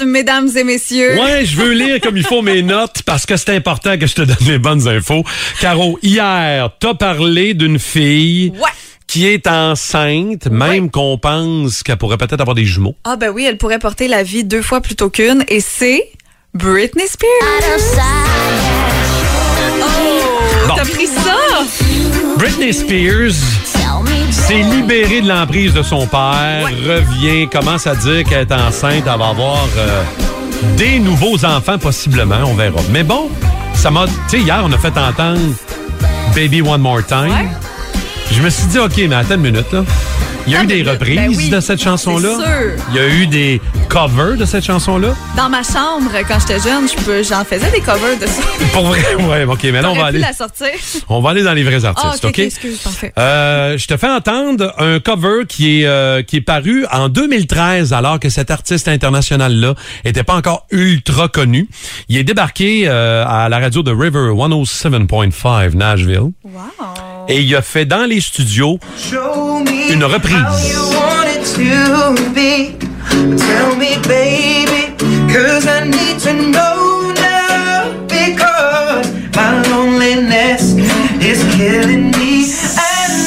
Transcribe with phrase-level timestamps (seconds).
[0.00, 1.18] mesdames et messieurs.
[1.18, 4.14] Ouais, je veux lire comme il faut mes notes parce que c'est important que je
[4.14, 5.24] te donne les bonnes infos.
[5.60, 8.52] Caro, hier, t'as parlé d'une fille.
[8.56, 8.70] Ouais.
[9.06, 12.94] Qui est enceinte, même qu'on pense qu'elle pourrait peut-être avoir des jumeaux.
[13.04, 16.08] Ah ben oui, elle pourrait porter la vie deux fois plutôt qu'une et c'est
[16.54, 18.00] Britney Spears.
[19.82, 21.36] Oh, t'as pris ça?
[22.42, 23.36] Britney Spears
[24.32, 29.18] s'est libérée de l'emprise de son père, revient, commence à dire qu'elle est enceinte, elle
[29.18, 30.02] va avoir euh,
[30.76, 32.80] des nouveaux enfants possiblement, on verra.
[32.90, 33.30] Mais bon,
[33.74, 34.06] ça m'a...
[34.06, 35.38] Tu sais, hier, on a fait entendre
[36.34, 37.28] Baby One More Time.
[37.28, 37.48] Ouais.
[38.32, 39.84] Je me suis dit, OK, mais attends une minute, là.
[40.46, 42.30] Il y a eu des reprises Ben oui, de cette chanson-là.
[42.90, 45.14] Il y a eu des covers de cette chanson-là.
[45.36, 46.88] Dans ma chambre, quand j'étais jeune,
[47.22, 48.42] j'en faisais des covers de ça.
[48.72, 50.66] Pour vrai, ouais, OK, mais là, on va aller, la sortir.
[51.08, 52.34] on va aller dans les vrais Ah, artistes, ok, OK?
[52.34, 53.12] ok, excuse, parfait.
[53.18, 57.92] Euh, je te fais entendre un cover qui est euh, qui est paru en 2013
[57.92, 61.68] alors que cet artiste international là était pas encore ultra connu.
[62.08, 66.32] Il est débarqué euh, à la radio de River 107.5 Nashville.
[67.28, 68.78] Et il a fait dans les studios
[69.90, 70.36] une reprise.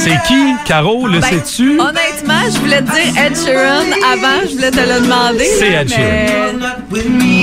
[0.04, 1.80] C'est qui, Caro, le Ben, sais-tu?
[1.80, 5.48] Honnêtement, je voulais te dire Ed Sheeran avant, je voulais te le demander.
[5.58, 6.60] C'est Ed Sheeran.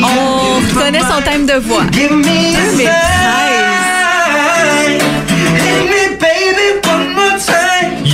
[0.05, 1.83] On reconnaît son thème de voix.
[1.93, 3.42] Give me a 2013.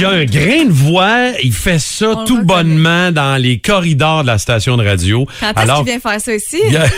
[0.08, 4.26] A un grain de voix, il fait ça On tout bonnement dans les corridors de
[4.28, 5.26] la station de radio.
[5.40, 6.58] Quand alors, qu'il vient faire ça ici?
[6.66, 6.86] il y a-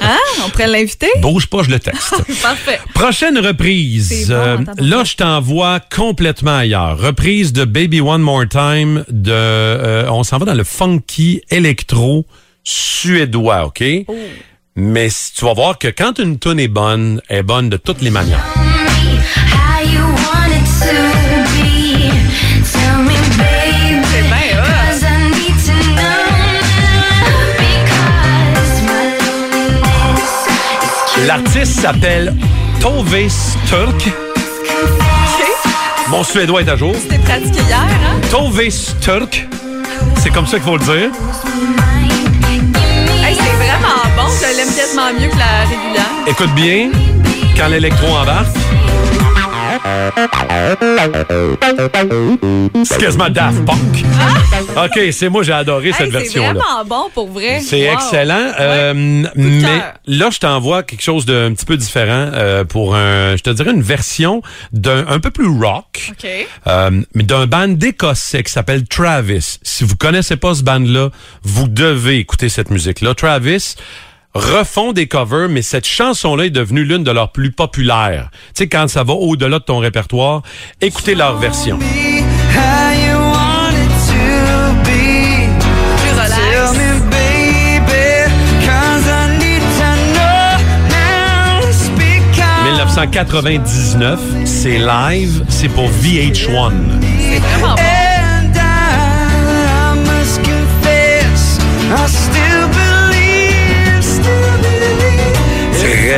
[0.00, 0.16] Hein?
[0.44, 1.08] On pourrait l'inviter?
[1.20, 2.14] bouge pas, je le texte.
[2.42, 2.78] Parfait.
[2.94, 4.28] Prochaine reprise.
[4.28, 6.98] Bon, Euh, là, je t'envoie complètement ailleurs.
[6.98, 9.04] Reprise de Baby One More Time.
[9.10, 12.24] De, euh, on s'en va dans le funky électro
[12.64, 13.84] suédois, OK?
[14.08, 14.14] Oh.
[14.76, 18.00] Mais tu vas voir que quand une tune est bonne, elle est bonne de toutes
[18.02, 18.44] les manières.
[31.26, 32.32] L'artiste s'appelle
[32.80, 34.12] Tove Sturk.
[36.08, 36.94] Mon suédois est à jour.
[36.94, 38.20] C'était pratiqué hier, hein?
[38.30, 39.48] Tove Sturk.
[40.18, 41.10] C'est comme ça qu'il faut le dire.
[43.24, 44.28] Hey, c'est vraiment bon.
[44.40, 46.10] Je l'aime quasiment mieux que la régulière.
[46.28, 46.90] Écoute bien,
[47.56, 48.46] quand l'électro embarque.
[52.84, 54.04] C'est quasiment Daft Punk.
[54.76, 57.60] OK, c'est moi, j'ai adoré cette Hey, c'est vraiment bon pour vrai.
[57.60, 57.94] C'est Wow.
[57.94, 58.52] excellent.
[58.58, 59.60] Euh, mais
[60.06, 63.72] là, je t'envoie quelque chose d'un petit peu différent euh, pour un, je te dirais
[63.72, 64.42] une version
[64.72, 66.10] d'un un peu plus rock.
[66.12, 66.28] OK.
[66.66, 69.58] Euh, mais d'un band d'écossais qui s'appelle Travis.
[69.62, 71.10] Si vous connaissez pas ce band-là,
[71.42, 73.14] vous devez écouter cette musique-là.
[73.14, 73.74] Travis
[74.36, 78.28] refont des covers, mais cette chanson-là est devenue l'une de leurs plus populaires.
[78.54, 80.42] Tu sais, quand ça va au-delà de ton répertoire,
[80.80, 81.78] écoutez leur version.
[81.78, 85.48] How you want it to be.
[85.98, 86.78] Plus Tell relax.
[86.78, 88.30] me, baby,
[88.64, 90.48] cause I need to know
[90.90, 91.72] now.
[91.72, 92.64] Speak out.
[92.70, 96.72] 1999, c'est live, c'est pour VH1.
[97.00, 97.82] C'est vraiment bon.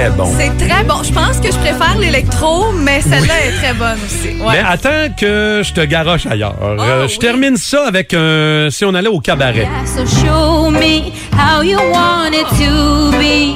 [0.09, 0.29] Très bon.
[0.39, 1.03] C'est très bon.
[1.03, 4.29] Je pense que je préfère l'électro, mais celle-là est très bonne aussi.
[4.41, 4.53] Ouais.
[4.53, 6.55] Mais attends que je te garoche ailleurs.
[6.63, 7.19] Euh, je oui.
[7.19, 8.69] termine ça avec un...
[8.71, 9.69] Si on allait au cabaret.
[9.85, 13.55] So show me how you want it to be.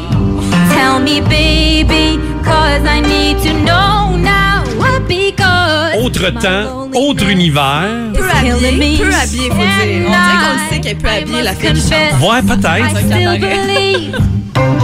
[0.74, 4.62] Tell me, baby, cause I need to know now.
[5.08, 7.88] Because Autre temps, autre univers.
[8.14, 10.06] peu habillée, peu habillée, faut dire.
[10.06, 12.20] On dirait qu'on le sait qu'elle est peu I habillée, la must fille qui chante.
[12.20, 14.12] confess, Ouais, peut-être.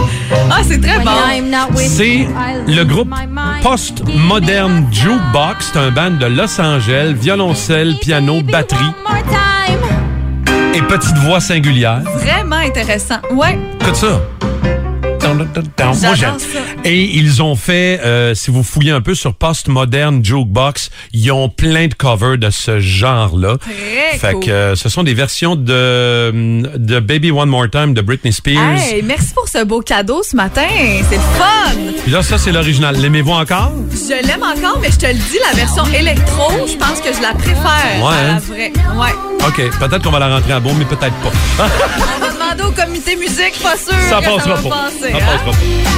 [1.75, 2.27] C'est
[2.67, 5.71] le groupe one Jukebox.
[5.73, 8.93] C'est un band de Los Angeles, violoncelle, piano, batterie
[10.73, 12.01] et petite voix singulière.
[12.15, 13.19] Vraiment intéressant.
[13.31, 13.57] Ouais.
[13.81, 14.21] Écoute ça.
[15.33, 16.35] Moi, j'aime.
[16.85, 21.49] Et ils ont fait, euh, si vous fouillez un peu sur Postmodern Jukebox, ils ont
[21.49, 23.57] plein de covers de ce genre-là.
[24.17, 24.45] Fait cool.
[24.45, 26.31] que euh, ce sont des versions de,
[26.77, 28.77] de Baby One More Time de Britney Spears.
[28.77, 30.67] Hey, merci pour ce beau cadeau ce matin.
[31.09, 31.71] C'est fun.
[32.03, 32.95] Puis là, ça, c'est l'original.
[32.97, 33.71] L'aimez-vous encore?
[33.91, 37.21] Je l'aime encore, mais je te le dis, la version électro, je pense que je
[37.21, 37.59] la préfère
[38.01, 38.39] Ouais, à la hein?
[38.39, 38.71] vraie.
[38.95, 39.47] Ouais.
[39.47, 39.79] OK.
[39.79, 41.67] Peut-être qu'on va la rentrer à beau, mais peut-être pas.
[42.59, 44.83] Demander au comité musique, pas sûr ça que passera ça va pas.
[44.83, 45.11] passer.
[45.11, 45.21] Ça hein?
[45.25, 45.89] passera pas.